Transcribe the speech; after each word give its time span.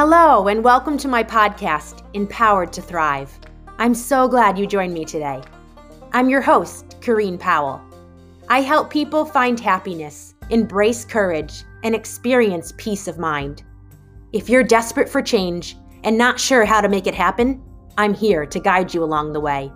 Hello, 0.00 0.46
and 0.46 0.62
welcome 0.62 0.96
to 0.98 1.08
my 1.08 1.24
podcast, 1.24 2.04
Empowered 2.14 2.72
to 2.72 2.80
Thrive. 2.80 3.36
I'm 3.78 3.94
so 3.96 4.28
glad 4.28 4.56
you 4.56 4.64
joined 4.64 4.94
me 4.94 5.04
today. 5.04 5.42
I'm 6.12 6.28
your 6.28 6.40
host, 6.40 7.00
Corrine 7.00 7.36
Powell. 7.36 7.80
I 8.48 8.60
help 8.60 8.90
people 8.90 9.24
find 9.24 9.58
happiness, 9.58 10.34
embrace 10.50 11.04
courage, 11.04 11.64
and 11.82 11.96
experience 11.96 12.72
peace 12.76 13.08
of 13.08 13.18
mind. 13.18 13.64
If 14.32 14.48
you're 14.48 14.62
desperate 14.62 15.08
for 15.08 15.20
change 15.20 15.76
and 16.04 16.16
not 16.16 16.38
sure 16.38 16.64
how 16.64 16.80
to 16.80 16.88
make 16.88 17.08
it 17.08 17.14
happen, 17.16 17.60
I'm 17.96 18.14
here 18.14 18.46
to 18.46 18.60
guide 18.60 18.94
you 18.94 19.02
along 19.02 19.32
the 19.32 19.40
way. 19.40 19.72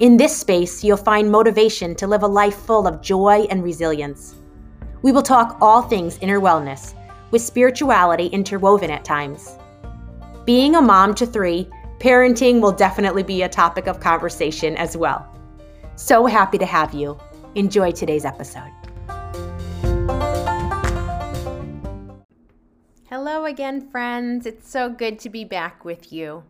In 0.00 0.18
this 0.18 0.36
space, 0.36 0.84
you'll 0.84 0.98
find 0.98 1.32
motivation 1.32 1.94
to 1.94 2.06
live 2.06 2.24
a 2.24 2.28
life 2.28 2.56
full 2.56 2.86
of 2.86 3.00
joy 3.00 3.46
and 3.48 3.64
resilience. 3.64 4.34
We 5.00 5.12
will 5.12 5.22
talk 5.22 5.56
all 5.62 5.80
things 5.80 6.18
inner 6.18 6.40
wellness 6.40 6.92
with 7.30 7.42
spirituality 7.42 8.26
interwoven 8.26 8.90
at 8.90 9.04
times. 9.04 9.56
Being 10.44 10.74
a 10.74 10.82
mom 10.82 11.14
to 11.16 11.26
three, 11.26 11.68
parenting 11.98 12.60
will 12.60 12.72
definitely 12.72 13.22
be 13.22 13.42
a 13.42 13.48
topic 13.48 13.86
of 13.86 14.00
conversation 14.00 14.76
as 14.76 14.96
well. 14.96 15.26
So 15.96 16.26
happy 16.26 16.58
to 16.58 16.66
have 16.66 16.94
you. 16.94 17.18
Enjoy 17.54 17.90
today's 17.90 18.24
episode. 18.24 18.70
Hello 23.08 23.44
again, 23.44 23.90
friends. 23.90 24.46
It's 24.46 24.70
so 24.70 24.88
good 24.88 25.18
to 25.18 25.28
be 25.28 25.44
back 25.44 25.84
with 25.84 26.12
you. 26.12 26.42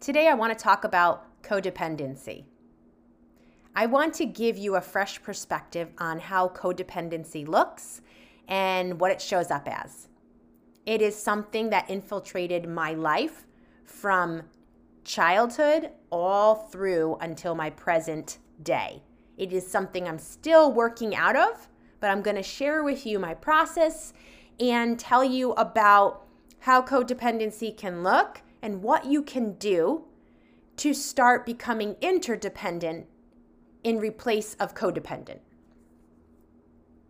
Today, 0.00 0.28
I 0.28 0.34
want 0.34 0.56
to 0.56 0.62
talk 0.62 0.84
about 0.84 1.42
codependency. 1.42 2.44
I 3.74 3.86
want 3.86 4.12
to 4.14 4.26
give 4.26 4.58
you 4.58 4.74
a 4.74 4.80
fresh 4.80 5.22
perspective 5.22 5.88
on 5.98 6.18
how 6.18 6.48
codependency 6.48 7.46
looks 7.46 8.02
and 8.48 9.00
what 9.00 9.12
it 9.12 9.22
shows 9.22 9.50
up 9.50 9.66
as. 9.66 10.09
It 10.86 11.02
is 11.02 11.14
something 11.14 11.70
that 11.70 11.90
infiltrated 11.90 12.68
my 12.68 12.94
life 12.94 13.46
from 13.84 14.42
childhood 15.04 15.90
all 16.10 16.54
through 16.54 17.16
until 17.20 17.54
my 17.54 17.70
present 17.70 18.38
day. 18.62 19.02
It 19.36 19.52
is 19.52 19.66
something 19.66 20.08
I'm 20.08 20.18
still 20.18 20.72
working 20.72 21.14
out 21.14 21.36
of, 21.36 21.68
but 22.00 22.10
I'm 22.10 22.22
going 22.22 22.36
to 22.36 22.42
share 22.42 22.82
with 22.82 23.06
you 23.06 23.18
my 23.18 23.34
process 23.34 24.12
and 24.58 24.98
tell 24.98 25.24
you 25.24 25.52
about 25.52 26.26
how 26.60 26.82
codependency 26.82 27.76
can 27.76 28.02
look 28.02 28.42
and 28.62 28.82
what 28.82 29.06
you 29.06 29.22
can 29.22 29.54
do 29.54 30.04
to 30.76 30.94
start 30.94 31.46
becoming 31.46 31.96
interdependent 32.00 33.06
in 33.82 33.98
replace 33.98 34.54
of 34.54 34.74
codependent. 34.74 35.40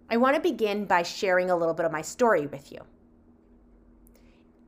I 0.08 0.16
want 0.16 0.34
to 0.36 0.42
begin 0.42 0.86
by 0.86 1.02
sharing 1.02 1.50
a 1.50 1.56
little 1.56 1.74
bit 1.74 1.86
of 1.86 1.92
my 1.92 2.02
story 2.02 2.46
with 2.46 2.72
you 2.72 2.80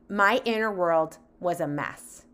my 0.09 0.41
inner 0.45 0.71
world 0.71 1.17
was 1.39 1.59
a 1.59 1.67
mess. 1.67 2.25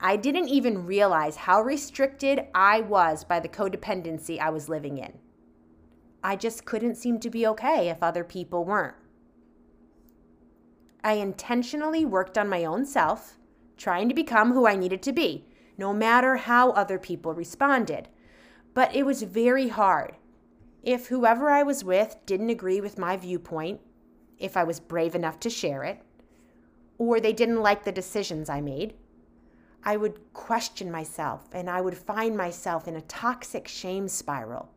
I 0.00 0.16
didn't 0.16 0.48
even 0.48 0.86
realize 0.86 1.36
how 1.36 1.60
restricted 1.60 2.46
I 2.54 2.80
was 2.80 3.24
by 3.24 3.40
the 3.40 3.48
codependency 3.48 4.38
I 4.38 4.50
was 4.50 4.68
living 4.68 4.98
in. 4.98 5.18
I 6.22 6.36
just 6.36 6.64
couldn't 6.64 6.96
seem 6.96 7.18
to 7.20 7.30
be 7.30 7.46
okay 7.46 7.88
if 7.88 8.02
other 8.02 8.24
people 8.24 8.64
weren't. 8.64 8.96
I 11.02 11.14
intentionally 11.14 12.04
worked 12.04 12.36
on 12.36 12.48
my 12.48 12.64
own 12.64 12.84
self, 12.84 13.38
trying 13.76 14.08
to 14.08 14.14
become 14.14 14.52
who 14.52 14.66
I 14.66 14.76
needed 14.76 15.02
to 15.02 15.12
be, 15.12 15.46
no 15.78 15.94
matter 15.94 16.36
how 16.36 16.70
other 16.72 16.98
people 16.98 17.32
responded. 17.32 18.08
But 18.74 18.94
it 18.94 19.06
was 19.06 19.22
very 19.22 19.68
hard. 19.68 20.16
If 20.82 21.06
whoever 21.06 21.50
I 21.50 21.62
was 21.62 21.84
with 21.84 22.16
didn't 22.26 22.50
agree 22.50 22.80
with 22.80 22.98
my 22.98 23.16
viewpoint, 23.16 23.80
if 24.38 24.56
I 24.56 24.64
was 24.64 24.80
brave 24.80 25.14
enough 25.14 25.40
to 25.40 25.50
share 25.50 25.84
it, 25.84 26.02
or 27.00 27.18
they 27.18 27.32
didn't 27.32 27.62
like 27.62 27.82
the 27.82 27.90
decisions 27.90 28.50
I 28.50 28.60
made, 28.60 28.92
I 29.82 29.96
would 29.96 30.20
question 30.34 30.90
myself 30.90 31.48
and 31.54 31.70
I 31.70 31.80
would 31.80 31.96
find 31.96 32.36
myself 32.36 32.86
in 32.86 32.94
a 32.94 33.00
toxic 33.00 33.66
shame 33.66 34.06
spiral, 34.06 34.68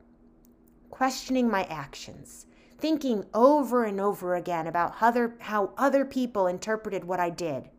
questioning 0.90 1.52
my 1.52 1.66
actions, 1.66 2.46
thinking 2.78 3.26
over 3.34 3.84
and 3.84 4.00
over 4.00 4.36
again 4.36 4.68
about 4.68 4.96
other, 5.02 5.36
how 5.40 5.74
other 5.78 6.06
people 6.06 6.48
interpreted 6.48 7.04
what 7.04 7.20
I 7.20 7.30
did. 7.30 7.70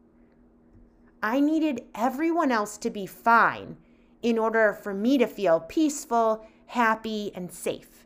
I 1.23 1.41
needed 1.41 1.87
everyone 1.95 2.53
else 2.53 2.77
to 2.79 2.91
be 2.91 3.07
fine 3.07 3.79
in 4.21 4.39
order 4.39 4.75
for 4.75 4.93
me 4.93 5.17
to 5.17 5.27
feel 5.27 5.61
peaceful, 5.61 6.47
happy, 6.67 7.33
and 7.35 7.51
safe. 7.51 8.05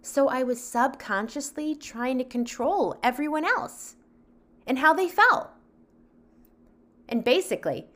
So 0.00 0.30
I 0.30 0.44
was 0.44 0.64
subconsciously 0.64 1.74
trying 1.74 2.16
to 2.16 2.24
control 2.24 2.96
everyone 3.02 3.44
else 3.44 3.96
and 4.68 4.78
how 4.78 4.92
they 4.92 5.08
felt. 5.08 5.48
And 7.08 7.24
basically, 7.24 7.86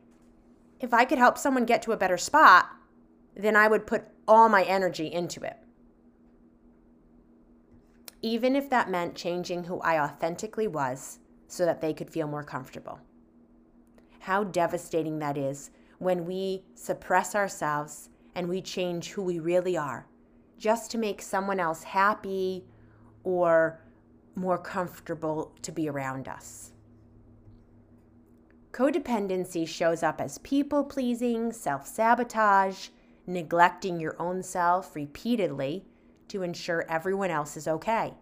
if 0.81 0.93
I 0.93 1.05
could 1.05 1.19
help 1.19 1.38
someone 1.38 1.66
get 1.66 1.83
to 1.83 1.93
a 1.93 1.97
better 1.97 2.19
spot, 2.19 2.71
then 3.37 3.55
I 3.55 3.69
would 3.69 3.87
put 3.87 4.09
all 4.27 4.49
my 4.49 4.65
energy 4.65 5.06
into 5.06 5.43
it. 5.43 5.59
Even 8.22 8.56
if 8.56 8.71
that 8.71 8.91
meant 8.91 9.15
changing 9.15 9.65
who 9.65 9.81
I 9.81 10.03
authentically 10.03 10.66
was 10.66 11.19
so 11.47 11.66
that 11.66 11.81
they 11.81 11.93
could 11.93 12.10
feel 12.10 12.27
more 12.27 12.43
comfortable. 12.43 12.99
How 14.21 14.44
devastating 14.44 15.19
that 15.19 15.37
is 15.37 15.71
when 15.99 16.25
we 16.25 16.65
suppress 16.75 17.34
ourselves 17.34 18.09
and 18.34 18.49
we 18.49 18.62
change 18.62 19.10
who 19.10 19.22
we 19.22 19.39
really 19.39 19.77
are 19.77 20.06
just 20.56 20.91
to 20.93 20.99
make 20.99 21.21
someone 21.21 21.60
else 21.60 21.83
happy 21.83 22.65
or 23.25 23.81
more 24.34 24.59
comfortable 24.59 25.53
to 25.62 25.72
be 25.72 25.88
around 25.88 26.28
us. 26.28 26.72
Codependency 28.72 29.69
shows 29.69 30.03
up 30.03 30.20
as 30.20 30.38
people 30.38 30.84
pleasing, 30.84 31.53
self 31.53 31.87
sabotage, 31.87 32.88
neglecting 33.26 34.00
your 34.00 34.16
own 34.19 34.42
self 34.42 34.97
repeatedly 34.97 35.84
to 36.28 36.42
ensure 36.42 36.87
everyone 36.88 37.31
else 37.31 37.56
is 37.56 37.69
okay. 37.69 38.15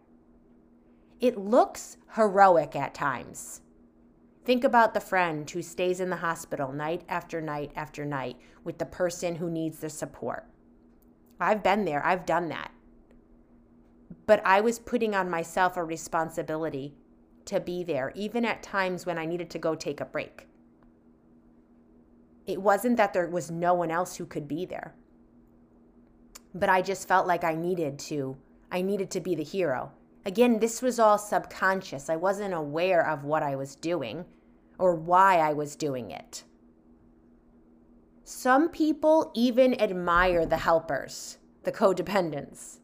It 1.21 1.39
looks 1.39 1.97
heroic 2.15 2.75
at 2.75 2.95
times. 2.95 3.61
Think 4.45 4.65
about 4.65 4.95
the 4.95 5.01
friend 5.01 5.49
who 5.49 5.63
stays 5.63 6.01
in 6.01 6.11
the 6.11 6.17
hospital 6.17 6.73
night 6.73 7.03
after 7.09 7.41
night 7.41 7.71
after 7.77 8.05
night 8.05 8.37
with 8.65 8.79
the 8.79 8.87
person 8.87 9.37
who 9.37 9.51
needs 9.51 9.79
the 9.79 9.91
support. 9.91 10.47
I've 11.39 11.63
been 11.63 11.85
there, 11.85 12.05
I've 12.05 12.27
done 12.27 12.49
that 12.49 12.73
but 14.31 14.41
I 14.47 14.61
was 14.61 14.79
putting 14.79 15.13
on 15.13 15.29
myself 15.29 15.77
a 15.77 15.83
responsibility 15.83 16.95
to 17.47 17.59
be 17.59 17.83
there, 17.83 18.13
even 18.15 18.45
at 18.45 18.63
times 18.63 19.05
when 19.05 19.19
I 19.19 19.27
needed 19.27 19.51
to 19.51 19.59
go 19.59 19.75
take 19.75 20.01
a 20.01 20.05
break. 20.05 20.47
It 22.47 22.63
wasn't 22.63 22.97
that 22.97 23.13
there 23.13 23.27
was 23.27 23.51
no 23.51 23.75
one 23.75 23.91
else 23.91 24.15
who 24.15 24.27
could 24.27 24.47
be 24.47 24.65
there, 24.65 24.95
but 26.55 26.69
I 26.69 26.81
just 26.81 27.09
felt 27.09 27.27
like 27.27 27.43
I 27.43 27.57
needed 27.57 27.99
to. 28.11 28.37
I 28.71 28.83
needed 28.83 29.11
to 29.11 29.21
be 29.21 29.35
the 29.35 29.43
hero. 29.43 29.91
Again, 30.25 30.61
this 30.61 30.81
was 30.81 31.01
all 31.01 31.19
subconscious. 31.19 32.09
I 32.09 32.15
wasn't 32.15 32.55
aware 32.55 33.05
of 33.05 33.25
what 33.25 33.43
I 33.43 33.57
was 33.57 33.75
doing 33.75 34.27
or 34.79 34.95
why 34.95 35.39
I 35.39 35.55
was 35.55 35.75
doing 35.75 36.13
it. 36.13 36.45
Some 38.23 38.69
people 38.69 39.33
even 39.35 39.75
admire 39.81 40.47
the 40.47 40.59
helpers, 40.59 41.39
the 41.65 41.73
codependents. 41.73 42.77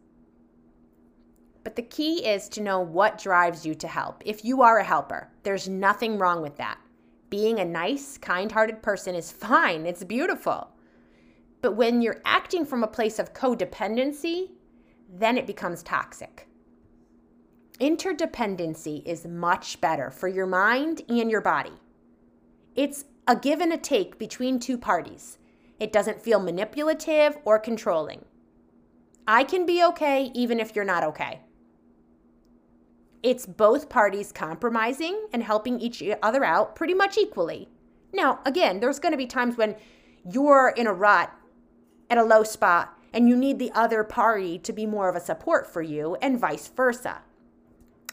But 1.67 1.75
the 1.75 1.83
key 1.83 2.25
is 2.25 2.49
to 2.51 2.61
know 2.61 2.79
what 2.79 3.19
drives 3.19 3.67
you 3.67 3.75
to 3.75 3.89
help. 3.89 4.23
If 4.25 4.45
you 4.45 4.63
are 4.63 4.79
a 4.79 4.85
helper, 4.85 5.33
there's 5.43 5.69
nothing 5.69 6.17
wrong 6.17 6.41
with 6.41 6.55
that. 6.59 6.79
Being 7.29 7.59
a 7.59 7.65
nice, 7.65 8.17
kind 8.19 8.53
hearted 8.53 8.85
person 8.85 9.17
is 9.17 9.33
fine, 9.33 9.85
it's 9.85 10.05
beautiful. 10.05 10.71
But 11.63 11.73
when 11.73 12.03
you're 12.03 12.23
acting 12.25 12.67
from 12.67 12.85
a 12.85 12.87
place 12.87 13.19
of 13.19 13.35
codependency, 13.35 14.51
then 15.13 15.37
it 15.37 15.45
becomes 15.45 15.83
toxic. 15.83 16.47
Interdependency 17.81 19.05
is 19.05 19.27
much 19.27 19.81
better 19.81 20.13
for 20.13 20.29
your 20.29 20.47
mind 20.47 21.03
and 21.09 21.29
your 21.29 21.41
body. 21.41 21.73
It's 22.77 23.07
a 23.27 23.35
give 23.35 23.61
and 23.61 23.73
a 23.73 23.77
take 23.77 24.21
between 24.21 24.61
two 24.61 24.79
parties. 24.79 25.39
It 25.81 25.93
doesn't 25.93 26.23
feel 26.23 26.39
manipulative 26.39 27.37
or 27.45 27.59
controlling. 27.59 28.25
I 29.27 29.43
can 29.43 29.67
be 29.67 29.83
okay 29.83 30.31
even 30.33 30.61
if 30.61 30.77
you're 30.77 30.85
not 30.85 31.03
okay. 31.03 31.41
It's 33.27 33.45
both 33.45 33.89
parties 33.89 34.31
compromising 34.31 35.27
and 35.33 35.43
helping 35.43 35.81
each 35.81 36.01
other 36.23 36.45
out 36.45 36.77
pretty 36.77 36.95
much 36.95 37.19
equally. 37.19 37.69
Now, 38.13 38.39
again, 38.47 38.79
there's 38.79 39.01
going 39.01 39.15
to 39.15 39.19
be 39.19 39.27
times 39.27 39.57
when 39.57 39.75
you're 40.31 40.73
in 40.77 40.87
a 40.87 40.93
rut 40.93 41.33
at 42.09 42.19
a 42.19 42.23
low 42.23 42.45
spot 42.45 42.97
and 43.13 43.29
you 43.29 43.35
need 43.35 43.59
the 43.59 43.73
other 43.73 44.05
party 44.05 44.61
to 44.61 44.73
be 44.73 44.87
more 44.87 45.09
of 45.09 45.17
a 45.17 45.21
support 45.21 45.67
for 45.67 45.83
you, 45.83 46.15
and 46.23 46.39
vice 46.39 46.69
versa. 46.69 47.23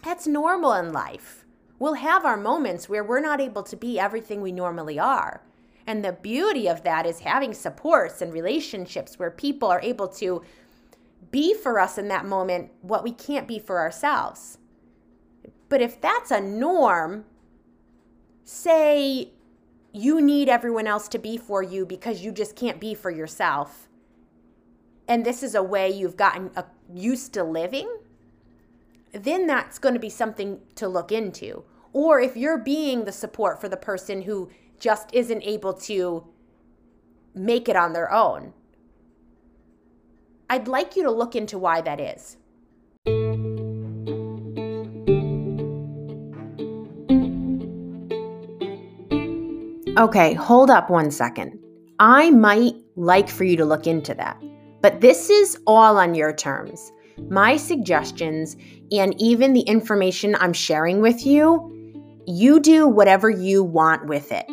That's 0.04 0.26
normal 0.26 0.74
in 0.74 0.92
life. 0.92 1.46
We'll 1.78 1.94
have 1.94 2.26
our 2.26 2.36
moments 2.36 2.90
where 2.90 3.04
we're 3.04 3.20
not 3.20 3.40
able 3.40 3.62
to 3.62 3.76
be 3.76 4.00
everything 4.00 4.42
we 4.42 4.52
normally 4.52 4.98
are. 4.98 5.44
And 5.86 6.04
the 6.04 6.14
beauty 6.14 6.68
of 6.68 6.84
that 6.86 7.06
is 7.06 7.20
having 7.20 7.54
supports 7.54 8.20
and 8.20 8.34
relationships 8.34 9.20
where 9.20 9.30
people 9.30 9.70
are 9.70 9.82
able 9.82 10.08
to 10.08 10.42
be 11.30 11.54
for 11.54 11.80
us 11.80 12.00
in 12.00 12.08
that 12.08 12.26
moment 12.26 12.72
what 12.82 13.04
we 13.04 13.12
can't 13.12 13.48
be 13.48 13.60
for 13.60 13.78
ourselves. 13.78 14.58
But 15.74 15.82
if 15.82 16.00
that's 16.00 16.30
a 16.30 16.40
norm, 16.40 17.26
say 18.44 19.32
you 19.92 20.22
need 20.22 20.48
everyone 20.48 20.86
else 20.86 21.08
to 21.08 21.18
be 21.18 21.36
for 21.36 21.64
you 21.64 21.84
because 21.84 22.22
you 22.22 22.32
just 22.32 22.56
can't 22.56 22.80
be 22.80 22.94
for 22.94 23.10
yourself, 23.10 23.90
and 25.08 25.26
this 25.26 25.42
is 25.42 25.56
a 25.56 25.64
way 25.64 25.90
you've 25.90 26.16
gotten 26.16 26.52
used 26.94 27.34
to 27.34 27.44
living, 27.44 27.92
then 29.14 29.48
that's 29.48 29.80
going 29.80 29.96
to 29.96 30.00
be 30.00 30.12
something 30.12 30.60
to 30.76 30.88
look 30.88 31.12
into. 31.12 31.64
Or 31.92 32.20
if 32.20 32.38
you're 32.38 32.60
being 32.60 33.06
the 33.06 33.12
support 33.12 33.60
for 33.60 33.68
the 33.68 33.76
person 33.76 34.22
who 34.22 34.52
just 34.80 35.10
isn't 35.12 35.42
able 35.42 35.74
to 35.90 36.28
make 37.34 37.68
it 37.68 37.76
on 37.76 37.94
their 37.94 38.12
own, 38.12 38.54
I'd 40.52 40.68
like 40.68 40.96
you 40.96 41.02
to 41.02 41.10
look 41.10 41.36
into 41.36 41.58
why 41.58 41.82
that 41.82 42.00
is. 42.00 42.38
Okay, 49.96 50.34
hold 50.34 50.72
up 50.72 50.90
one 50.90 51.12
second. 51.12 51.60
I 52.00 52.32
might 52.32 52.74
like 52.96 53.30
for 53.30 53.44
you 53.44 53.56
to 53.58 53.64
look 53.64 53.86
into 53.86 54.16
that, 54.16 54.42
but 54.82 55.02
this 55.02 55.30
is 55.30 55.56
all 55.68 56.00
on 56.00 56.16
your 56.16 56.34
terms. 56.34 56.92
My 57.30 57.58
suggestions 57.58 58.58
and 58.92 59.14
even 59.22 59.54
the 59.54 59.62
information 59.62 60.36
I'm 60.40 60.52
sharing 60.52 61.00
with 61.00 61.28
you, 61.28 62.02
you 62.26 62.60
do 62.60 62.88
whatever 62.88 63.30
you 63.30 63.64
want 63.64 64.08
with 64.08 64.32
it. 64.32 64.48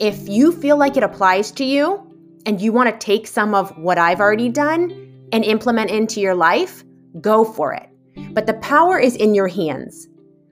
If 0.00 0.28
you 0.28 0.52
feel 0.52 0.76
like 0.76 0.96
it 0.96 1.02
applies 1.02 1.50
to 1.52 1.64
you 1.64 2.00
and 2.46 2.60
you 2.60 2.72
want 2.72 2.88
to 2.88 3.04
take 3.04 3.26
some 3.26 3.56
of 3.56 3.76
what 3.78 3.98
I've 3.98 4.20
already 4.20 4.48
done 4.48 4.92
and 5.32 5.44
implement 5.44 5.90
into 5.90 6.20
your 6.20 6.36
life, 6.36 6.84
go 7.20 7.44
for 7.44 7.72
it. 7.72 7.88
But 8.32 8.46
the 8.46 8.54
power 8.54 8.96
is 8.96 9.16
in 9.16 9.34
your 9.34 9.48
hands. 9.48 10.06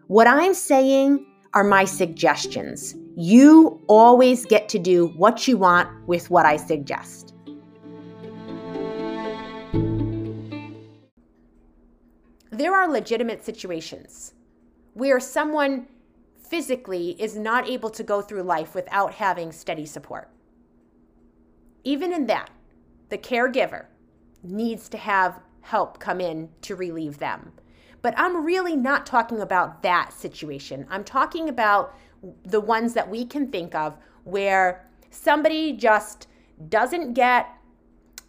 What 0.08 0.26
I'm 0.26 0.52
saying 0.52 1.25
are 1.54 1.64
my 1.64 1.84
suggestions. 1.84 2.94
You 3.16 3.81
always 3.88 4.44
get 4.44 4.69
to 4.70 4.78
do 4.78 5.08
what 5.16 5.48
you 5.48 5.56
want 5.56 5.88
with 6.06 6.31
what 6.31 6.46
I 6.46 6.56
suggest. 6.56 7.34
There 12.50 12.75
are 12.75 12.88
legitimate 12.88 13.44
situations 13.44 14.32
where 14.94 15.20
someone 15.20 15.87
physically 16.38 17.10
is 17.20 17.37
not 17.37 17.69
able 17.69 17.90
to 17.90 18.02
go 18.02 18.22
through 18.22 18.43
life 18.43 18.75
without 18.75 19.12
having 19.12 19.52
steady 19.52 19.84
support. 19.84 20.31
Even 21.84 22.12
in 22.12 22.26
that, 22.26 22.50
the 23.10 23.19
caregiver 23.19 23.87
needs 24.43 24.88
to 24.88 24.96
have 24.96 25.40
help 25.60 25.98
come 25.98 26.20
in 26.20 26.48
to 26.62 26.76
relieve 26.76 27.19
them. 27.19 27.52
But 28.02 28.14
I'm 28.16 28.44
really 28.44 28.76
not 28.76 29.06
talking 29.06 29.40
about 29.40 29.82
that 29.82 30.12
situation. 30.12 30.87
I'm 30.90 31.04
talking 31.04 31.48
about 31.48 31.94
the 32.44 32.60
ones 32.60 32.94
that 32.94 33.10
we 33.10 33.25
can 33.25 33.50
think 33.50 33.75
of 33.75 33.96
where 34.25 34.88
somebody 35.10 35.72
just 35.72 36.28
doesn't 36.69 37.14
get 37.14 37.48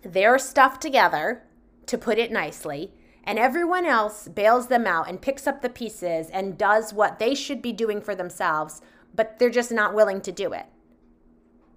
their 0.03 0.37
stuff 0.37 0.79
together, 0.79 1.43
to 1.87 1.97
put 1.97 2.17
it 2.17 2.31
nicely, 2.31 2.91
and 3.23 3.39
everyone 3.39 3.85
else 3.85 4.27
bails 4.27 4.67
them 4.67 4.85
out 4.85 5.09
and 5.09 5.21
picks 5.21 5.47
up 5.47 5.61
the 5.61 5.69
pieces 5.69 6.29
and 6.29 6.57
does 6.57 6.93
what 6.93 7.19
they 7.19 7.33
should 7.33 7.61
be 7.61 7.73
doing 7.73 8.01
for 8.01 8.15
themselves, 8.15 8.81
but 9.15 9.39
they're 9.39 9.49
just 9.49 9.71
not 9.71 9.93
willing 9.93 10.21
to 10.21 10.31
do 10.31 10.53
it. 10.53 10.65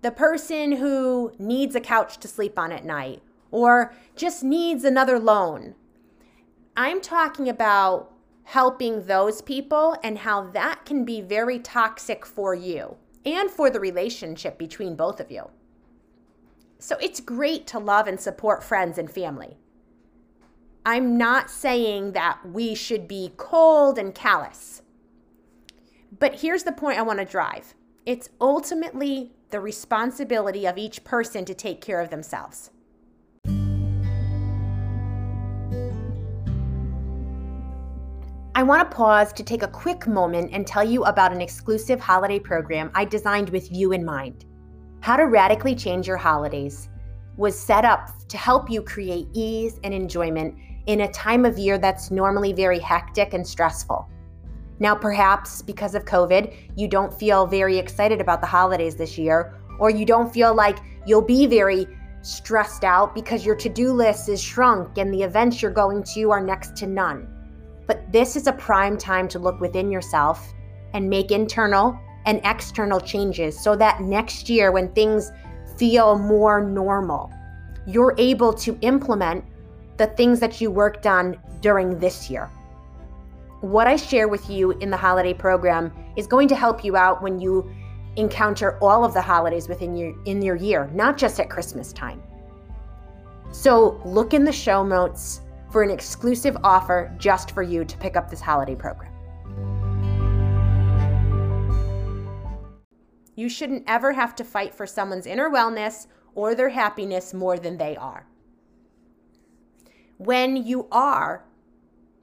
The 0.02 0.10
person 0.10 0.72
who 0.72 1.32
needs 1.38 1.74
a 1.74 1.80
couch 1.80 2.18
to 2.18 2.28
sleep 2.28 2.58
on 2.58 2.72
at 2.72 2.84
night 2.84 3.22
or 3.50 3.94
just 4.16 4.44
needs 4.44 4.84
another 4.84 5.18
loan. 5.18 5.74
I'm 6.76 7.00
talking 7.00 7.48
about 7.48 8.12
helping 8.44 9.04
those 9.04 9.42
people 9.42 9.96
and 10.02 10.18
how 10.18 10.50
that 10.50 10.84
can 10.84 11.04
be 11.04 11.20
very 11.20 11.58
toxic 11.58 12.26
for 12.26 12.54
you 12.54 12.96
and 13.24 13.50
for 13.50 13.70
the 13.70 13.80
relationship 13.80 14.58
between 14.58 14.96
both 14.96 15.20
of 15.20 15.30
you. 15.30 15.50
So 16.78 16.96
it's 17.00 17.20
great 17.20 17.66
to 17.68 17.78
love 17.78 18.06
and 18.06 18.18
support 18.18 18.64
friends 18.64 18.98
and 18.98 19.10
family. 19.10 19.56
I'm 20.84 21.18
not 21.18 21.50
saying 21.50 22.12
that 22.12 22.40
we 22.44 22.74
should 22.74 23.06
be 23.06 23.32
cold 23.36 23.98
and 23.98 24.14
callous. 24.14 24.82
But 26.18 26.40
here's 26.40 26.64
the 26.64 26.72
point 26.72 26.98
I 26.98 27.02
want 27.02 27.18
to 27.18 27.24
drive 27.24 27.74
it's 28.06 28.30
ultimately 28.40 29.32
the 29.50 29.60
responsibility 29.60 30.66
of 30.66 30.78
each 30.78 31.04
person 31.04 31.44
to 31.44 31.54
take 31.54 31.80
care 31.80 32.00
of 32.00 32.10
themselves. 32.10 32.70
I 38.60 38.62
want 38.62 38.90
to 38.90 38.94
pause 38.94 39.32
to 39.32 39.42
take 39.42 39.62
a 39.62 39.68
quick 39.68 40.06
moment 40.06 40.50
and 40.52 40.66
tell 40.66 40.84
you 40.84 41.04
about 41.04 41.32
an 41.32 41.40
exclusive 41.40 41.98
holiday 41.98 42.38
program 42.38 42.90
I 42.94 43.06
designed 43.06 43.48
with 43.48 43.72
you 43.72 43.92
in 43.92 44.04
mind. 44.04 44.44
How 45.00 45.16
to 45.16 45.22
Radically 45.22 45.74
Change 45.74 46.06
Your 46.06 46.18
Holidays 46.18 46.90
was 47.38 47.58
set 47.58 47.86
up 47.86 48.10
to 48.28 48.36
help 48.36 48.68
you 48.68 48.82
create 48.82 49.28
ease 49.32 49.80
and 49.82 49.94
enjoyment 49.94 50.54
in 50.84 51.00
a 51.00 51.10
time 51.10 51.46
of 51.46 51.58
year 51.58 51.78
that's 51.78 52.10
normally 52.10 52.52
very 52.52 52.78
hectic 52.78 53.32
and 53.32 53.46
stressful. 53.46 54.06
Now, 54.78 54.94
perhaps 54.94 55.62
because 55.62 55.94
of 55.94 56.04
COVID, 56.04 56.54
you 56.76 56.86
don't 56.86 57.18
feel 57.18 57.46
very 57.46 57.78
excited 57.78 58.20
about 58.20 58.42
the 58.42 58.46
holidays 58.46 58.94
this 58.94 59.16
year, 59.16 59.58
or 59.78 59.88
you 59.88 60.04
don't 60.04 60.30
feel 60.30 60.54
like 60.54 60.80
you'll 61.06 61.22
be 61.22 61.46
very 61.46 61.86
stressed 62.20 62.84
out 62.84 63.14
because 63.14 63.46
your 63.46 63.56
to 63.56 63.70
do 63.70 63.90
list 63.90 64.28
is 64.28 64.38
shrunk 64.38 64.98
and 64.98 65.14
the 65.14 65.22
events 65.22 65.62
you're 65.62 65.70
going 65.70 66.02
to 66.12 66.30
are 66.30 66.44
next 66.44 66.76
to 66.76 66.86
none. 66.86 67.26
But 67.90 68.12
this 68.12 68.36
is 68.36 68.46
a 68.46 68.52
prime 68.52 68.96
time 68.96 69.26
to 69.30 69.40
look 69.40 69.60
within 69.60 69.90
yourself 69.90 70.54
and 70.94 71.10
make 71.10 71.32
internal 71.32 71.98
and 72.24 72.40
external 72.44 73.00
changes 73.00 73.58
so 73.58 73.74
that 73.74 74.00
next 74.00 74.48
year, 74.48 74.70
when 74.70 74.92
things 74.92 75.32
feel 75.76 76.16
more 76.16 76.64
normal, 76.64 77.32
you're 77.88 78.14
able 78.16 78.52
to 78.52 78.78
implement 78.82 79.44
the 79.96 80.06
things 80.06 80.38
that 80.38 80.60
you 80.60 80.70
worked 80.70 81.04
on 81.04 81.36
during 81.62 81.98
this 81.98 82.30
year. 82.30 82.48
What 83.60 83.88
I 83.88 83.96
share 83.96 84.28
with 84.28 84.48
you 84.48 84.70
in 84.78 84.90
the 84.90 84.96
holiday 84.96 85.34
program 85.34 85.92
is 86.16 86.28
going 86.28 86.46
to 86.46 86.54
help 86.54 86.84
you 86.84 86.94
out 86.96 87.24
when 87.24 87.40
you 87.40 87.68
encounter 88.14 88.78
all 88.78 89.04
of 89.04 89.14
the 89.14 89.20
holidays 89.20 89.68
within 89.68 89.96
your 89.96 90.14
in 90.26 90.42
your 90.42 90.54
year, 90.54 90.88
not 90.94 91.18
just 91.18 91.40
at 91.40 91.50
Christmas 91.50 91.92
time. 91.92 92.22
So, 93.50 94.00
look 94.04 94.32
in 94.32 94.44
the 94.44 94.52
show 94.52 94.84
notes 94.84 95.40
for 95.70 95.82
an 95.82 95.90
exclusive 95.90 96.56
offer 96.64 97.14
just 97.18 97.52
for 97.52 97.62
you 97.62 97.84
to 97.84 97.96
pick 97.98 98.16
up 98.16 98.28
this 98.28 98.40
holiday 98.40 98.74
program. 98.74 99.12
You 103.36 103.48
shouldn't 103.48 103.84
ever 103.86 104.12
have 104.12 104.34
to 104.36 104.44
fight 104.44 104.74
for 104.74 104.86
someone's 104.86 105.26
inner 105.26 105.48
wellness 105.48 106.06
or 106.34 106.54
their 106.54 106.68
happiness 106.68 107.32
more 107.32 107.58
than 107.58 107.78
they 107.78 107.96
are. 107.96 108.26
When 110.18 110.56
you 110.56 110.88
are, 110.92 111.44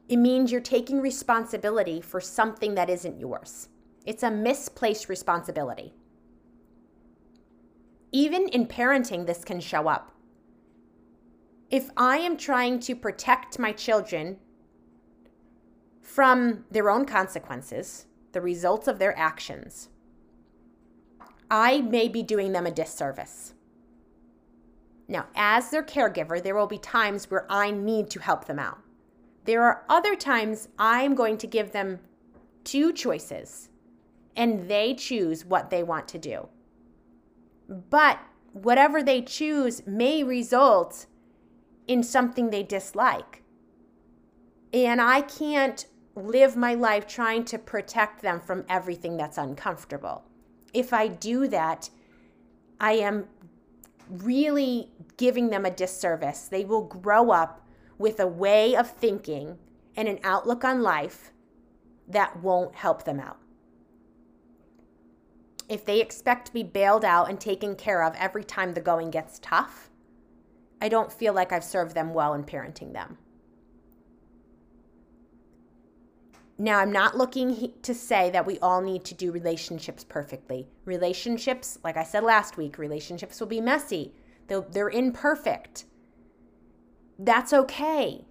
it 0.07 0.17
means 0.17 0.51
you're 0.51 0.61
taking 0.61 1.01
responsibility 1.01 2.01
for 2.01 2.21
something 2.21 2.75
that 2.75 2.89
isn't 2.89 3.19
yours. 3.19 3.69
It's 4.05 4.23
a 4.23 4.31
misplaced 4.31 5.09
responsibility. 5.09 5.93
Even 8.11 8.47
in 8.49 8.67
parenting, 8.67 9.25
this 9.25 9.43
can 9.43 9.59
show 9.59 9.87
up 9.87 10.11
if 11.69 11.89
I 11.97 12.17
am 12.17 12.37
trying 12.37 12.79
to 12.81 12.95
protect 12.95 13.59
my 13.59 13.71
children 13.71 14.37
from 16.01 16.65
their 16.71 16.89
own 16.89 17.05
consequences, 17.05 18.05
the 18.31 18.41
results 18.41 18.87
of 18.87 18.99
their 18.99 19.17
actions, 19.17 19.89
I 21.51 21.81
may 21.81 22.07
be 22.07 22.23
doing 22.23 22.51
them 22.51 22.65
a 22.65 22.71
disservice. 22.71 23.53
Now, 25.07 25.27
as 25.35 25.69
their 25.69 25.83
caregiver, 25.83 26.41
there 26.41 26.55
will 26.55 26.67
be 26.67 26.77
times 26.77 27.29
where 27.31 27.45
I 27.49 27.71
need 27.71 28.09
to 28.11 28.19
help 28.19 28.45
them 28.45 28.59
out. 28.59 28.79
There 29.45 29.63
are 29.63 29.85
other 29.87 30.15
times 30.15 30.67
I'm 30.77 31.15
going 31.15 31.37
to 31.37 31.47
give 31.47 31.71
them 31.71 31.99
two 32.65 32.91
choices 32.91 33.69
and 34.35 34.69
they 34.69 34.93
choose 34.93 35.45
what 35.45 35.69
they 35.69 35.83
want 35.83 36.07
to 36.09 36.19
do. 36.19 36.49
But 37.67 38.19
whatever 38.51 39.01
they 39.01 39.21
choose 39.21 39.85
may 39.87 40.23
result 40.23 41.05
in 41.87 42.03
something 42.03 42.49
they 42.49 42.63
dislike. 42.63 43.43
And 44.73 45.01
I 45.01 45.21
can't 45.21 45.85
live 46.15 46.55
my 46.55 46.73
life 46.73 47.07
trying 47.07 47.45
to 47.45 47.57
protect 47.57 48.21
them 48.21 48.39
from 48.39 48.65
everything 48.67 49.17
that's 49.17 49.37
uncomfortable. 49.37 50.23
If 50.73 50.93
I 50.93 51.07
do 51.07 51.47
that, 51.47 51.89
I 52.79 52.93
am 52.93 53.27
really 54.09 54.91
giving 55.17 55.49
them 55.49 55.65
a 55.65 55.71
disservice. 55.71 56.47
They 56.47 56.65
will 56.65 56.83
grow 56.83 57.31
up 57.31 57.65
with 57.97 58.19
a 58.19 58.27
way 58.27 58.75
of 58.75 58.89
thinking 58.89 59.57
and 59.95 60.07
an 60.07 60.19
outlook 60.23 60.63
on 60.63 60.81
life 60.81 61.31
that 62.07 62.41
won't 62.41 62.75
help 62.75 63.03
them 63.03 63.19
out. 63.19 63.39
If 65.67 65.83
they 65.83 65.99
expect 65.99 66.47
to 66.47 66.53
be 66.53 66.63
bailed 66.63 67.03
out 67.03 67.29
and 67.29 67.39
taken 67.39 67.75
care 67.75 68.03
of 68.03 68.15
every 68.15 68.43
time 68.43 68.73
the 68.73 68.81
going 68.81 69.11
gets 69.11 69.39
tough, 69.39 69.86
I 70.81 70.89
don't 70.89 71.11
feel 71.11 71.33
like 71.33 71.51
I've 71.51 71.63
served 71.63 71.95
them 71.95 72.13
well 72.13 72.33
in 72.33 72.43
parenting 72.43 72.93
them. 72.93 73.17
Now, 76.59 76.79
I'm 76.79 76.91
not 76.91 77.15
looking 77.15 77.73
to 77.83 77.93
say 77.93 78.31
that 78.31 78.47
we 78.47 78.57
all 78.59 78.81
need 78.81 79.03
to 79.05 79.13
do 79.13 79.31
relationships 79.31 80.03
perfectly. 80.03 80.67
Relationships, 80.85 81.77
like 81.83 81.97
I 81.97 82.03
said 82.03 82.23
last 82.23 82.57
week, 82.57 82.79
relationships 82.79 83.39
will 83.39 83.47
be 83.47 83.61
messy, 83.61 84.13
they're, 84.47 84.61
they're 84.61 84.89
imperfect. 84.89 85.85
That's 87.19 87.53
okay. 87.53 88.25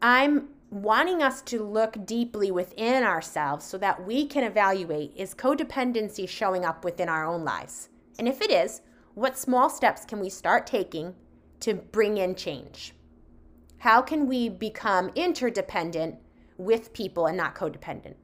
I'm 0.00 0.48
wanting 0.70 1.22
us 1.22 1.42
to 1.42 1.62
look 1.62 2.04
deeply 2.06 2.50
within 2.50 3.02
ourselves 3.02 3.64
so 3.64 3.78
that 3.78 4.04
we 4.04 4.26
can 4.26 4.44
evaluate 4.44 5.12
is 5.16 5.34
codependency 5.34 6.28
showing 6.28 6.64
up 6.64 6.84
within 6.84 7.08
our 7.08 7.26
own 7.26 7.44
lives? 7.44 7.88
And 8.18 8.26
if 8.28 8.40
it 8.40 8.50
is, 8.50 8.80
what 9.16 9.38
small 9.38 9.70
steps 9.70 10.04
can 10.04 10.20
we 10.20 10.28
start 10.28 10.66
taking 10.66 11.14
to 11.58 11.72
bring 11.72 12.18
in 12.18 12.34
change? 12.34 12.94
How 13.78 14.02
can 14.02 14.26
we 14.26 14.50
become 14.50 15.10
interdependent 15.14 16.16
with 16.58 16.92
people 16.92 17.24
and 17.26 17.34
not 17.34 17.54
codependent? 17.54 18.16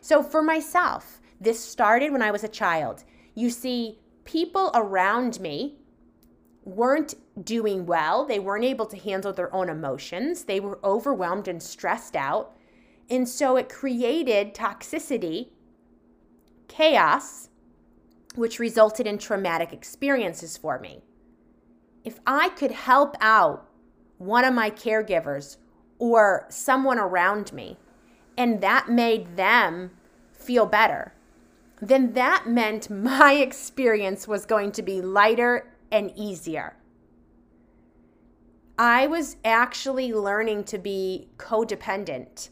So, 0.00 0.20
for 0.20 0.42
myself, 0.42 1.20
this 1.40 1.60
started 1.60 2.10
when 2.10 2.22
I 2.22 2.32
was 2.32 2.42
a 2.42 2.48
child. 2.48 3.04
You 3.36 3.50
see, 3.50 4.00
people 4.24 4.72
around 4.74 5.38
me 5.38 5.78
weren't 6.64 7.14
doing 7.44 7.86
well. 7.86 8.24
They 8.24 8.40
weren't 8.40 8.64
able 8.64 8.86
to 8.86 8.96
handle 8.96 9.32
their 9.32 9.54
own 9.54 9.68
emotions. 9.68 10.42
They 10.42 10.58
were 10.58 10.80
overwhelmed 10.82 11.46
and 11.46 11.62
stressed 11.62 12.16
out. 12.16 12.56
And 13.08 13.28
so 13.28 13.56
it 13.56 13.68
created 13.68 14.56
toxicity, 14.56 15.50
chaos, 16.66 17.48
which 18.34 18.58
resulted 18.58 19.06
in 19.06 19.18
traumatic 19.18 19.72
experiences 19.72 20.56
for 20.56 20.78
me. 20.78 21.02
If 22.04 22.20
I 22.26 22.48
could 22.50 22.72
help 22.72 23.16
out 23.20 23.68
one 24.18 24.44
of 24.44 24.54
my 24.54 24.70
caregivers 24.70 25.56
or 25.98 26.46
someone 26.48 26.98
around 26.98 27.52
me, 27.52 27.76
and 28.36 28.60
that 28.60 28.88
made 28.88 29.36
them 29.36 29.90
feel 30.32 30.66
better, 30.66 31.12
then 31.80 32.12
that 32.12 32.46
meant 32.46 32.90
my 32.90 33.34
experience 33.34 34.26
was 34.26 34.46
going 34.46 34.72
to 34.72 34.82
be 34.82 35.02
lighter 35.02 35.72
and 35.90 36.12
easier. 36.16 36.76
I 38.78 39.06
was 39.06 39.36
actually 39.44 40.12
learning 40.12 40.64
to 40.64 40.78
be 40.78 41.28
codependent, 41.36 42.48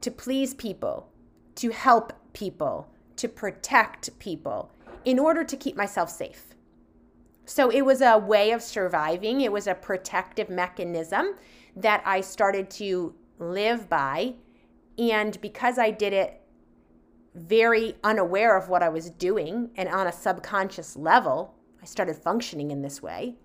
to 0.00 0.10
please 0.10 0.54
people, 0.54 1.08
to 1.56 1.70
help 1.70 2.12
people, 2.32 2.88
to 3.16 3.28
protect 3.28 4.18
people 4.18 4.70
in 5.04 5.18
order 5.18 5.44
to 5.44 5.56
keep 5.56 5.76
myself 5.76 6.10
safe. 6.10 6.54
So 7.46 7.70
it 7.70 7.82
was 7.82 8.00
a 8.00 8.18
way 8.18 8.52
of 8.52 8.62
surviving, 8.62 9.42
it 9.42 9.52
was 9.52 9.66
a 9.66 9.74
protective 9.74 10.48
mechanism 10.48 11.34
that 11.76 12.02
I 12.06 12.20
started 12.20 12.70
to 12.70 13.14
live 13.38 13.88
by. 13.88 14.34
And 14.98 15.38
because 15.40 15.78
I 15.78 15.90
did 15.90 16.12
it 16.12 16.40
very 17.34 17.96
unaware 18.04 18.56
of 18.56 18.68
what 18.68 18.82
I 18.82 18.88
was 18.88 19.10
doing 19.10 19.70
and 19.76 19.88
on 19.88 20.06
a 20.06 20.12
subconscious 20.12 20.96
level, 20.96 21.54
I 21.82 21.84
started 21.84 22.16
functioning 22.16 22.70
in 22.70 22.80
this 22.80 23.02
way. 23.02 23.36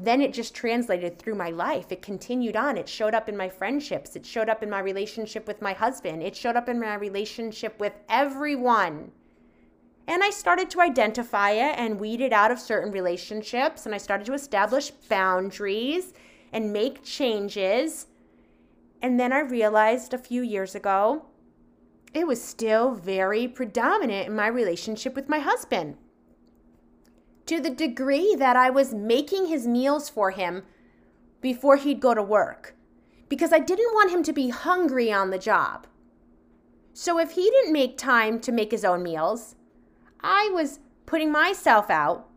Then 0.00 0.20
it 0.20 0.32
just 0.32 0.54
translated 0.54 1.18
through 1.18 1.34
my 1.34 1.50
life. 1.50 1.90
It 1.90 2.02
continued 2.02 2.54
on. 2.54 2.76
It 2.76 2.88
showed 2.88 3.14
up 3.14 3.28
in 3.28 3.36
my 3.36 3.48
friendships. 3.48 4.14
It 4.14 4.24
showed 4.24 4.48
up 4.48 4.62
in 4.62 4.70
my 4.70 4.78
relationship 4.78 5.48
with 5.48 5.60
my 5.60 5.72
husband. 5.72 6.22
It 6.22 6.36
showed 6.36 6.54
up 6.54 6.68
in 6.68 6.78
my 6.78 6.94
relationship 6.94 7.80
with 7.80 7.94
everyone. 8.08 9.10
And 10.06 10.22
I 10.22 10.30
started 10.30 10.70
to 10.70 10.80
identify 10.80 11.50
it 11.50 11.76
and 11.76 11.98
weed 11.98 12.20
it 12.20 12.32
out 12.32 12.52
of 12.52 12.60
certain 12.60 12.92
relationships. 12.92 13.86
And 13.86 13.94
I 13.94 13.98
started 13.98 14.24
to 14.26 14.34
establish 14.34 14.90
boundaries 14.90 16.14
and 16.52 16.72
make 16.72 17.02
changes. 17.02 18.06
And 19.02 19.18
then 19.18 19.32
I 19.32 19.40
realized 19.40 20.14
a 20.14 20.18
few 20.18 20.42
years 20.42 20.76
ago 20.76 21.26
it 22.14 22.26
was 22.26 22.42
still 22.42 22.94
very 22.94 23.46
predominant 23.46 24.28
in 24.28 24.34
my 24.34 24.46
relationship 24.46 25.14
with 25.14 25.28
my 25.28 25.40
husband 25.40 25.96
to 27.48 27.60
the 27.60 27.70
degree 27.70 28.34
that 28.34 28.56
I 28.56 28.70
was 28.70 28.94
making 28.94 29.46
his 29.46 29.66
meals 29.66 30.08
for 30.08 30.30
him 30.30 30.64
before 31.40 31.76
he'd 31.76 32.00
go 32.00 32.14
to 32.14 32.22
work 32.22 32.74
because 33.28 33.52
I 33.52 33.58
didn't 33.58 33.94
want 33.94 34.10
him 34.10 34.22
to 34.24 34.32
be 34.32 34.50
hungry 34.50 35.12
on 35.12 35.30
the 35.30 35.38
job. 35.38 35.86
So 36.92 37.18
if 37.18 37.32
he 37.32 37.48
didn't 37.50 37.72
make 37.72 37.96
time 37.96 38.40
to 38.40 38.52
make 38.52 38.70
his 38.70 38.84
own 38.84 39.02
meals, 39.02 39.54
I 40.20 40.50
was 40.52 40.80
putting 41.06 41.30
myself 41.30 41.88
out, 41.90 42.28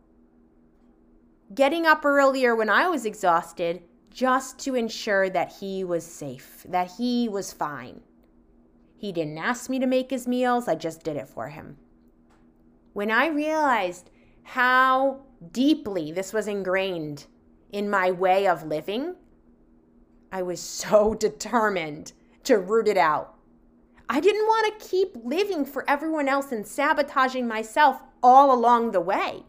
getting 1.53 1.85
up 1.85 2.05
earlier 2.05 2.55
when 2.55 2.69
I 2.69 2.87
was 2.87 3.05
exhausted 3.05 3.83
just 4.11 4.59
to 4.59 4.75
ensure 4.75 5.29
that 5.29 5.53
he 5.59 5.83
was 5.83 6.05
safe, 6.05 6.65
that 6.69 6.91
he 6.97 7.27
was 7.27 7.51
fine. 7.51 8.01
He 8.97 9.11
didn't 9.11 9.39
ask 9.39 9.69
me 9.69 9.79
to 9.79 9.87
make 9.87 10.11
his 10.11 10.27
meals, 10.27 10.67
I 10.67 10.75
just 10.75 11.03
did 11.03 11.17
it 11.17 11.27
for 11.27 11.47
him. 11.47 11.77
When 12.93 13.09
I 13.09 13.27
realized 13.27 14.10
how 14.43 15.21
deeply 15.51 16.11
this 16.11 16.33
was 16.33 16.47
ingrained 16.47 17.25
in 17.71 17.89
my 17.89 18.11
way 18.11 18.47
of 18.47 18.63
living, 18.63 19.15
I 20.31 20.41
was 20.41 20.59
so 20.59 21.13
determined 21.19 22.13
to 22.43 22.57
root 22.57 22.87
it 22.87 22.97
out. 22.97 23.35
I 24.09 24.19
didn't 24.19 24.45
want 24.45 24.79
to 24.79 24.87
keep 24.87 25.15
living 25.23 25.63
for 25.63 25.89
everyone 25.89 26.27
else 26.27 26.51
and 26.51 26.67
sabotaging 26.67 27.47
myself 27.47 28.01
all 28.21 28.53
along 28.53 28.91
the 28.91 28.99
way. 28.99 29.43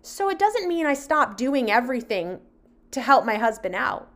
So 0.00 0.30
it 0.30 0.38
doesn't 0.38 0.68
mean 0.68 0.86
I 0.86 0.94
stopped 0.94 1.36
doing 1.36 1.70
everything 1.70 2.40
to 2.92 3.00
help 3.02 3.26
my 3.26 3.34
husband 3.34 3.74
out. 3.74 4.10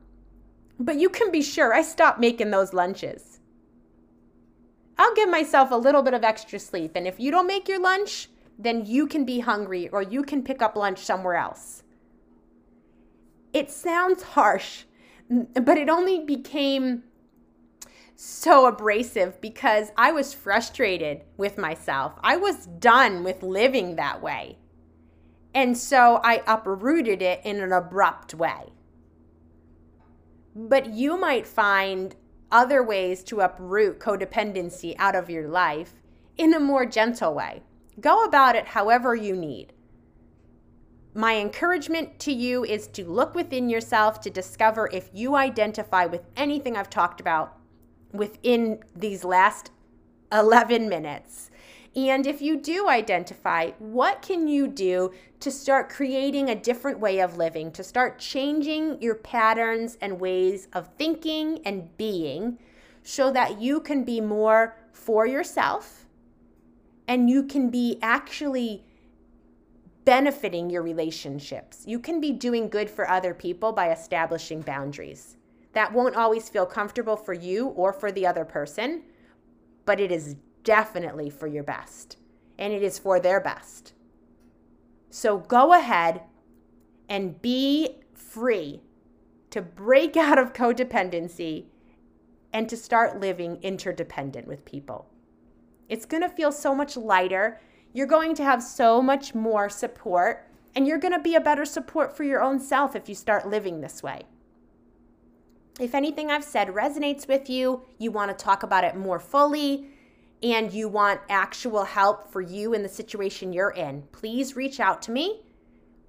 But 0.78 0.96
you 0.96 1.10
can 1.10 1.30
be 1.30 1.42
sure 1.42 1.74
I 1.74 1.82
stopped 1.82 2.18
making 2.18 2.50
those 2.50 2.72
lunches. 2.72 3.40
I'll 4.96 5.14
give 5.14 5.28
myself 5.28 5.70
a 5.70 5.76
little 5.76 6.02
bit 6.02 6.14
of 6.14 6.24
extra 6.24 6.58
sleep. 6.58 6.92
And 6.94 7.06
if 7.06 7.20
you 7.20 7.30
don't 7.30 7.46
make 7.46 7.68
your 7.68 7.80
lunch, 7.80 8.28
then 8.58 8.84
you 8.86 9.06
can 9.06 9.24
be 9.24 9.40
hungry 9.40 9.88
or 9.88 10.02
you 10.02 10.22
can 10.22 10.42
pick 10.42 10.62
up 10.62 10.76
lunch 10.76 10.98
somewhere 10.98 11.36
else. 11.36 11.82
It 13.52 13.70
sounds 13.70 14.22
harsh, 14.22 14.84
but 15.28 15.78
it 15.78 15.88
only 15.88 16.20
became 16.20 17.04
so 18.14 18.66
abrasive 18.66 19.40
because 19.40 19.90
I 19.96 20.12
was 20.12 20.32
frustrated 20.32 21.22
with 21.36 21.58
myself. 21.58 22.14
I 22.22 22.36
was 22.36 22.66
done 22.66 23.24
with 23.24 23.42
living 23.42 23.96
that 23.96 24.22
way. 24.22 24.58
And 25.54 25.76
so 25.76 26.20
I 26.22 26.42
uprooted 26.46 27.20
it 27.20 27.40
in 27.44 27.60
an 27.60 27.72
abrupt 27.72 28.34
way. 28.34 28.72
But 30.54 30.90
you 30.90 31.18
might 31.18 31.46
find 31.46 32.14
other 32.50 32.82
ways 32.82 33.24
to 33.24 33.40
uproot 33.40 33.98
codependency 33.98 34.94
out 34.98 35.14
of 35.14 35.30
your 35.30 35.48
life 35.48 35.94
in 36.36 36.54
a 36.54 36.60
more 36.60 36.86
gentle 36.86 37.34
way. 37.34 37.62
Go 38.00 38.24
about 38.24 38.56
it 38.56 38.68
however 38.68 39.14
you 39.14 39.36
need. 39.36 39.72
My 41.14 41.36
encouragement 41.36 42.18
to 42.20 42.32
you 42.32 42.64
is 42.64 42.86
to 42.88 43.04
look 43.04 43.34
within 43.34 43.68
yourself 43.68 44.20
to 44.22 44.30
discover 44.30 44.88
if 44.92 45.10
you 45.12 45.36
identify 45.36 46.06
with 46.06 46.22
anything 46.36 46.74
I've 46.74 46.88
talked 46.88 47.20
about 47.20 47.58
within 48.12 48.82
these 48.96 49.24
last 49.24 49.70
11 50.32 50.88
minutes. 50.88 51.50
And 51.94 52.26
if 52.26 52.40
you 52.40 52.56
do 52.56 52.88
identify, 52.88 53.72
what 53.78 54.22
can 54.22 54.48
you 54.48 54.66
do 54.66 55.12
to 55.40 55.50
start 55.50 55.90
creating 55.90 56.48
a 56.48 56.54
different 56.54 56.98
way 56.98 57.20
of 57.20 57.36
living, 57.36 57.70
to 57.72 57.84
start 57.84 58.18
changing 58.18 59.02
your 59.02 59.16
patterns 59.16 59.98
and 60.00 60.18
ways 60.18 60.68
of 60.72 60.88
thinking 60.96 61.60
and 61.66 61.94
being 61.98 62.58
so 63.02 63.30
that 63.32 63.60
you 63.60 63.80
can 63.80 64.04
be 64.04 64.22
more 64.22 64.78
for 64.92 65.26
yourself 65.26 66.01
and 67.08 67.28
you 67.28 67.42
can 67.42 67.70
be 67.70 67.98
actually 68.02 68.84
benefiting 70.04 70.70
your 70.70 70.82
relationships. 70.82 71.84
You 71.86 71.98
can 71.98 72.20
be 72.20 72.32
doing 72.32 72.68
good 72.68 72.90
for 72.90 73.08
other 73.08 73.34
people 73.34 73.72
by 73.72 73.92
establishing 73.92 74.62
boundaries. 74.62 75.36
That 75.72 75.92
won't 75.92 76.16
always 76.16 76.48
feel 76.48 76.66
comfortable 76.66 77.16
for 77.16 77.32
you 77.32 77.68
or 77.68 77.92
for 77.92 78.10
the 78.12 78.26
other 78.26 78.44
person, 78.44 79.02
but 79.84 80.00
it 80.00 80.10
is 80.12 80.36
definitely 80.64 81.30
for 81.30 81.46
your 81.46 81.62
best 81.62 82.16
and 82.58 82.72
it 82.72 82.82
is 82.82 82.98
for 82.98 83.18
their 83.18 83.40
best. 83.40 83.94
So 85.10 85.38
go 85.38 85.72
ahead 85.72 86.22
and 87.08 87.40
be 87.42 88.02
free 88.14 88.82
to 89.50 89.62
break 89.62 90.16
out 90.16 90.38
of 90.38 90.52
codependency 90.52 91.66
and 92.52 92.68
to 92.68 92.76
start 92.76 93.20
living 93.20 93.58
interdependent 93.62 94.46
with 94.46 94.64
people. 94.64 95.11
It's 95.92 96.06
going 96.06 96.22
to 96.22 96.28
feel 96.30 96.52
so 96.52 96.74
much 96.74 96.96
lighter. 96.96 97.60
You're 97.92 98.06
going 98.06 98.34
to 98.36 98.42
have 98.42 98.62
so 98.62 99.02
much 99.02 99.34
more 99.34 99.68
support, 99.68 100.48
and 100.74 100.86
you're 100.86 100.96
going 100.96 101.12
to 101.12 101.20
be 101.20 101.34
a 101.34 101.40
better 101.40 101.66
support 101.66 102.16
for 102.16 102.24
your 102.24 102.40
own 102.40 102.60
self 102.60 102.96
if 102.96 103.10
you 103.10 103.14
start 103.14 103.46
living 103.46 103.82
this 103.82 104.02
way. 104.02 104.22
If 105.78 105.94
anything 105.94 106.30
I've 106.30 106.44
said 106.44 106.68
resonates 106.68 107.28
with 107.28 107.50
you, 107.50 107.82
you 107.98 108.10
want 108.10 108.30
to 108.30 108.42
talk 108.42 108.62
about 108.62 108.84
it 108.84 108.96
more 108.96 109.20
fully, 109.20 109.90
and 110.42 110.72
you 110.72 110.88
want 110.88 111.20
actual 111.28 111.84
help 111.84 112.32
for 112.32 112.40
you 112.40 112.72
in 112.72 112.82
the 112.82 112.88
situation 112.88 113.52
you're 113.52 113.72
in, 113.72 114.04
please 114.12 114.56
reach 114.56 114.80
out 114.80 115.02
to 115.02 115.10
me, 115.10 115.42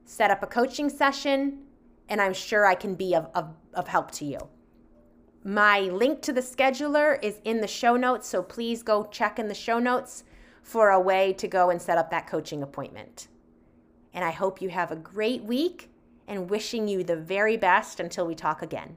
set 0.06 0.32
up 0.32 0.42
a 0.44 0.48
coaching 0.48 0.90
session, 0.90 1.60
and 2.08 2.22
I'm 2.22 2.34
sure 2.34 2.66
I 2.66 2.76
can 2.76 2.96
be 2.96 3.16
of, 3.16 3.28
of, 3.36 3.54
of 3.74 3.90
help 3.90 4.12
to 4.12 4.24
you. 4.24 4.48
My 5.46 5.82
link 5.82 6.22
to 6.22 6.32
the 6.32 6.40
scheduler 6.40 7.22
is 7.22 7.42
in 7.44 7.60
the 7.60 7.68
show 7.68 7.98
notes, 7.98 8.30
so 8.30 8.42
please 8.42 8.82
go 8.82 9.04
check 9.04 9.40
in 9.40 9.50
the 9.50 9.54
show 9.54 9.78
notes 9.78 10.24
for 10.62 10.92
a 10.92 11.00
way 11.00 11.34
to 11.34 11.50
go 11.50 11.70
and 11.70 11.82
set 11.82 11.98
up 11.98 12.10
that 12.12 12.28
coaching 12.28 12.64
appointment. 12.64 13.28
And 14.14 14.24
I 14.24 14.32
hope 14.32 14.62
you 14.62 14.70
have 14.70 14.92
a 14.92 14.96
great 14.96 15.44
week 15.44 15.90
and 16.30 16.50
wishing 16.50 16.88
you 16.88 17.04
the 17.04 17.18
very 17.18 17.58
best 17.58 18.00
until 18.00 18.26
we 18.26 18.36
talk 18.36 18.62
again. 18.62 18.96